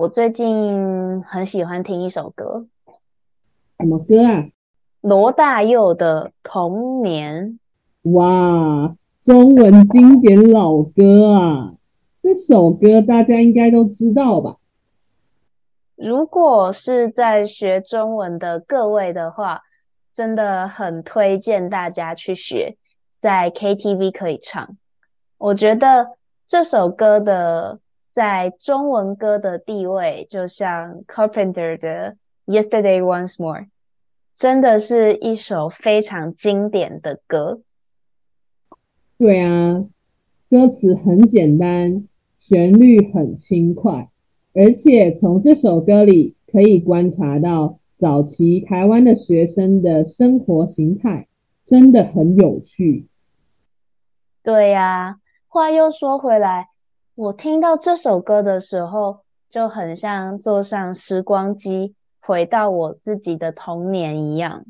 [0.00, 2.66] 我最近很喜欢听一首歌，
[3.78, 4.48] 什么歌啊？
[5.02, 7.58] 罗大佑的《童年》。
[8.12, 11.74] 哇，中文经典老歌啊！
[12.22, 14.56] 这首歌大家应该都知道吧？
[15.96, 19.64] 如果是在学中文的各位的话，
[20.14, 22.78] 真的很推荐大家去学，
[23.20, 24.78] 在 KTV 可以唱。
[25.36, 27.80] 我觉得这首歌的。
[28.12, 32.16] 在中文歌的地位，就像 Carpenter 的
[32.52, 33.60] 《Yesterday Once More》，
[34.34, 37.60] 真的是一首非常经典的歌。
[39.16, 39.84] 对啊，
[40.48, 42.08] 歌词很简单，
[42.38, 44.08] 旋律很轻快，
[44.54, 51.28] 而且从这首歌里可以观察到早期台湾的学生的生活形态，
[51.64, 53.06] 真的很有趣。
[54.42, 56.68] 对呀，话又说回来。
[57.20, 59.18] 我听到这首歌的时候，
[59.50, 64.64] 就很像坐上时光机，回到我自己的童年一样。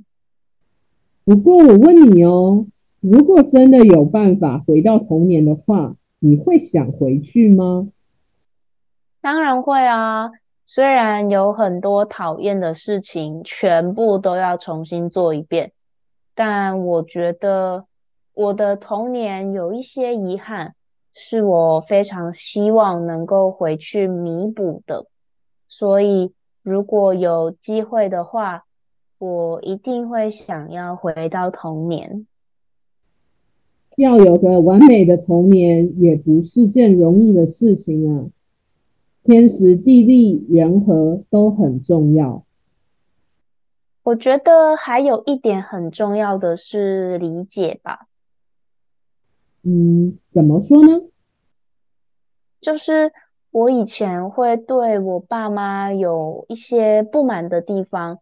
[1.24, 2.66] 不过我问你哦，
[2.98, 7.86] 如果真的有办法回到童年的话，你会想回去吗？
[9.20, 10.32] 当然会啊！
[10.66, 15.70] 虽然有很多讨厌的事情，全部都要重新做一遍，
[16.34, 17.84] 但我觉得
[18.34, 20.74] 我的童年有一些遗憾。
[21.14, 25.06] 是我非常希望能够回去弥补的，
[25.68, 26.32] 所以
[26.62, 28.64] 如果有机会的话，
[29.18, 32.26] 我一定会想要回到童年。
[33.96, 38.30] 要有个完美的童年，也不是件容易的事情啊！
[39.22, 42.44] 天时地利人和都很重要。
[44.02, 48.06] 我觉得还有一点很重要的是理解吧。
[49.62, 51.02] 嗯，怎么说呢？
[52.60, 53.12] 就是
[53.50, 58.18] 我以前会对我爸妈有一些不满的地方，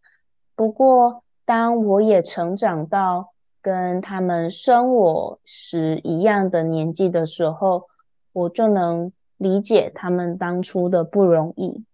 [0.54, 7.88] 不过当我也成长到跟他们生我时一样的年纪的时候，
[8.32, 11.84] 我就能理解他们当初的不容易。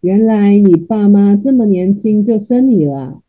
[0.00, 3.22] 原来你爸妈这么年轻就生你了？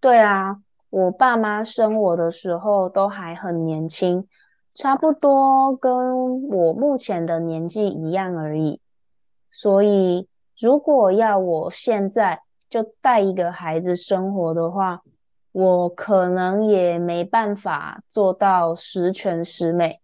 [0.00, 0.62] 对啊。
[0.92, 4.28] 我爸妈生我的时候都还很年轻，
[4.74, 8.78] 差不多跟我目前的年纪一样而已。
[9.50, 10.28] 所以，
[10.60, 15.00] 如果要我现在就带一个孩子生活的话，
[15.52, 19.98] 我可能也没办法做到十全十美。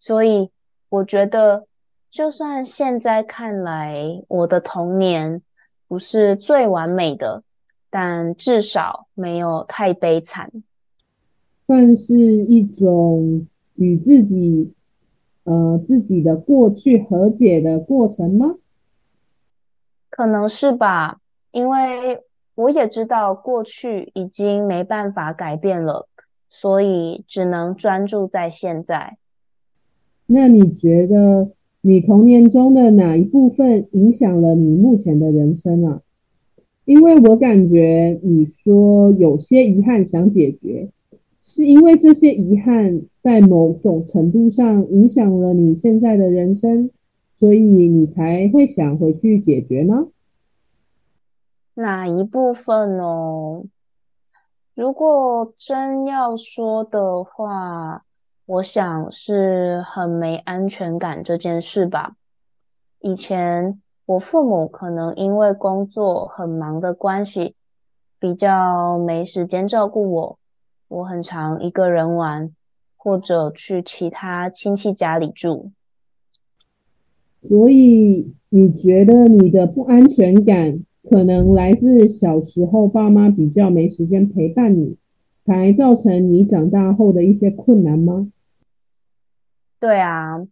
[0.00, 0.50] 所以，
[0.88, 1.68] 我觉得，
[2.10, 5.42] 就算现在看来我的童年
[5.86, 7.44] 不是最完美的。
[7.90, 10.52] 但至少没有太悲惨，
[11.66, 14.72] 算是一种与自己
[15.44, 18.56] 呃自己的过去和解的过程吗？
[20.10, 21.20] 可能是吧，
[21.52, 22.22] 因为
[22.54, 26.08] 我也知道过去已经没办法改变了，
[26.50, 29.16] 所以只能专注在现在。
[30.26, 36.02] 那你觉得你童年中的哪一部分影响了你目前的人生啊？
[36.88, 40.88] 因为我感觉你说有些遗憾想解决，
[41.42, 46.88] 是因为这些遗憾在某种程度上影响了你现在的人生，
[47.38, 50.06] 所以你才会想回去解决吗？
[51.74, 53.66] 哪一部分哦？
[54.74, 58.06] 如果真要说的话，
[58.46, 62.16] 我想是很没安全感这件事吧。
[63.00, 63.78] 以前。
[64.08, 67.54] 我父母可能因为工作很忙的关系，
[68.18, 70.38] 比较没时间照顾我。
[70.88, 72.50] 我很常一个人玩，
[72.96, 75.72] 或者去其他亲戚家里住。
[77.46, 84.96] 所以你觉得你的不安全感可能来自小时候爸妈比较没时间陪伴你，
[85.44, 88.32] 才造成你长大后的一些困难吗？
[89.78, 90.46] 对啊，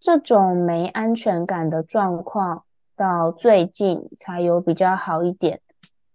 [0.00, 2.64] 这种没安全感的状况
[2.96, 5.60] 到最近才有比较好一点，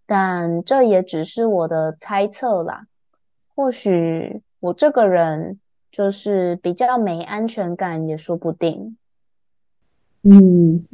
[0.06, 2.86] 但这也只是我的猜测啦。
[3.54, 8.96] 或许我这个人就是比较没安全感也说不定。
[10.22, 10.84] 嗯，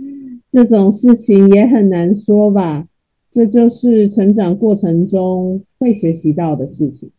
[0.53, 2.87] 这种事情也很难说吧，
[3.31, 7.11] 这就是成长过程中会学习到的事情。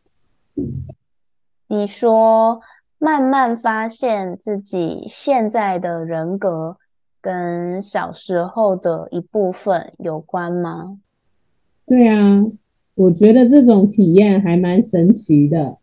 [1.68, 2.62] 你说。
[3.02, 6.76] 慢慢发现自己现在的人格
[7.22, 11.00] 跟小时候的一部分有关吗？
[11.86, 12.46] 对啊，
[12.96, 15.78] 我觉得这种体验还蛮神奇的。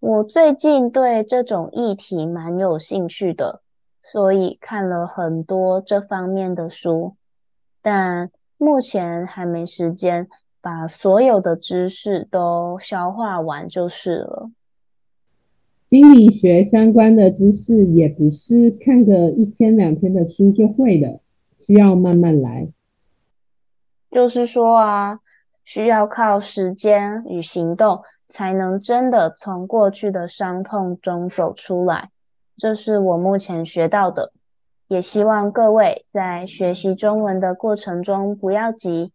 [0.00, 3.62] 我最近对这种议题蛮有兴趣的，
[4.02, 7.16] 所以看了很多这方面的书，
[7.82, 10.28] 但目前还没时间
[10.60, 14.50] 把所有的知识都消化完就是了。
[15.88, 21.20] 心理学相关的知识也不是看个一天两天的书就会的，
[21.60, 22.68] 需要慢慢来。
[24.10, 25.20] 就是说啊，
[25.64, 32.10] 需要靠时间与行动，才能真的从过去的伤痛中走出来。
[32.58, 34.32] 这是我目前学到的，
[34.88, 39.10] 也希望各位在学习中文的过程中不要急，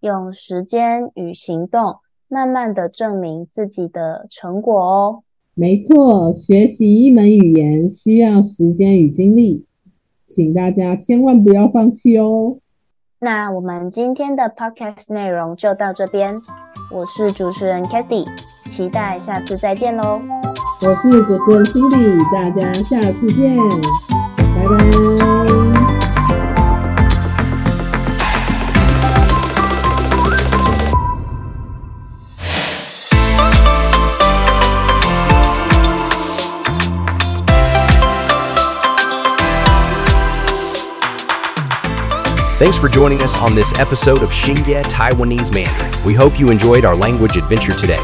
[0.00, 5.22] 用时间与行动，慢慢的证明自己的成果哦。
[5.58, 9.64] 没错，学习一门语言需要时间与精力，
[10.26, 12.58] 请大家千万不要放弃哦。
[13.18, 16.42] 那我们今天的 podcast 内容就到这边，
[16.92, 18.26] 我是主持人 Kathy，
[18.66, 20.20] 期待下次再见喽。
[20.82, 23.56] 我是主持人 Cindy，大家下次见，
[24.36, 25.05] 拜拜。
[42.58, 46.04] Thanks for joining us on this episode of Xingye Taiwanese Mandarin.
[46.06, 48.00] We hope you enjoyed our language adventure today.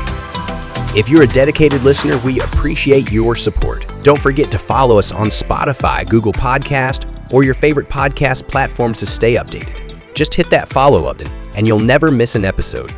[0.95, 3.87] If you're a dedicated listener, we appreciate your support.
[4.03, 9.07] Don't forget to follow us on Spotify, Google Podcast, or your favorite podcast platform to
[9.07, 9.99] stay updated.
[10.15, 12.93] Just hit that follow button and you'll never miss an episode.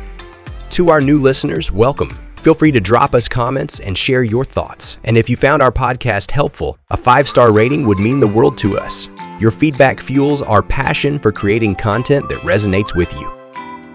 [0.71, 2.24] To our new listeners, welcome.
[2.45, 4.99] Feel free to drop us comments and share your thoughts.
[5.03, 8.55] And if you found our podcast helpful, a five star rating would mean the world
[8.59, 9.09] to us.
[9.39, 13.33] Your feedback fuels our passion for creating content that resonates with you.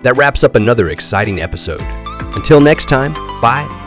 [0.02, 1.81] That wraps up another exciting episode.
[2.35, 3.80] Until next time, bye